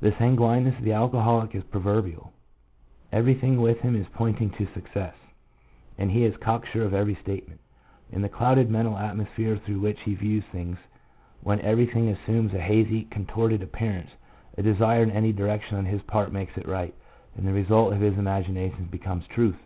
[0.00, 2.32] The sanguineness of the alcoholic is proverbial;
[3.12, 5.14] everything with him is pointing to success,
[5.98, 7.60] and he is cocksure of every statement.
[8.10, 10.78] In the clouded mental atmosphere through which he views things,
[11.42, 12.08] when INTELLECT (NOT INCLUDING MEMORY).
[12.08, 12.58] 93 everything assumes a
[12.98, 14.10] hazy, contorted appearance,
[14.56, 16.94] a desire in any direction on his part makes it right,
[17.36, 19.58] and the result of his imagination becomes truth.